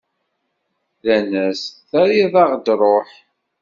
Rran-as: 1.05 1.61
Terriḍ-aɣ-d 1.89 2.67
ṛṛuḥ! 2.79 3.09